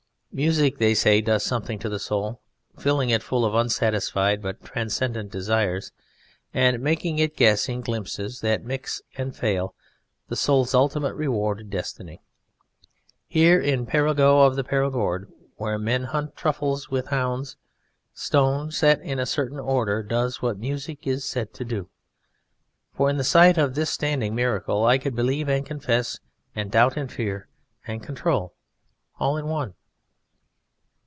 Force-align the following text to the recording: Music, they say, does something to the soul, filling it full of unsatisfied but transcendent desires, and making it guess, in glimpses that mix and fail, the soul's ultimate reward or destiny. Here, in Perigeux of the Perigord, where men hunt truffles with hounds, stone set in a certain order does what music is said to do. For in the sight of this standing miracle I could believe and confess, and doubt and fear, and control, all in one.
Music, 0.33 0.77
they 0.77 0.93
say, 0.93 1.19
does 1.19 1.43
something 1.43 1.77
to 1.77 1.89
the 1.89 1.99
soul, 1.99 2.39
filling 2.79 3.09
it 3.09 3.21
full 3.21 3.43
of 3.43 3.53
unsatisfied 3.53 4.41
but 4.41 4.63
transcendent 4.63 5.29
desires, 5.29 5.91
and 6.53 6.81
making 6.81 7.19
it 7.19 7.35
guess, 7.35 7.67
in 7.67 7.81
glimpses 7.81 8.39
that 8.39 8.63
mix 8.63 9.01
and 9.17 9.35
fail, 9.35 9.75
the 10.29 10.35
soul's 10.37 10.73
ultimate 10.73 11.13
reward 11.15 11.59
or 11.59 11.63
destiny. 11.63 12.21
Here, 13.27 13.59
in 13.59 13.85
Perigeux 13.85 14.39
of 14.47 14.55
the 14.55 14.63
Perigord, 14.63 15.29
where 15.57 15.77
men 15.77 16.05
hunt 16.05 16.37
truffles 16.37 16.89
with 16.89 17.07
hounds, 17.07 17.57
stone 18.13 18.71
set 18.71 19.01
in 19.01 19.19
a 19.19 19.25
certain 19.25 19.59
order 19.59 20.01
does 20.01 20.41
what 20.41 20.57
music 20.57 21.05
is 21.05 21.25
said 21.25 21.53
to 21.55 21.65
do. 21.65 21.89
For 22.95 23.09
in 23.09 23.17
the 23.17 23.25
sight 23.25 23.57
of 23.57 23.75
this 23.75 23.89
standing 23.89 24.33
miracle 24.33 24.85
I 24.85 24.97
could 24.97 25.13
believe 25.13 25.49
and 25.49 25.65
confess, 25.65 26.21
and 26.55 26.71
doubt 26.71 26.95
and 26.95 27.11
fear, 27.11 27.49
and 27.85 28.01
control, 28.01 28.53
all 29.19 29.35
in 29.35 29.47
one. 29.47 29.73